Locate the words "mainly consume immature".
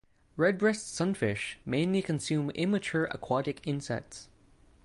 1.63-3.05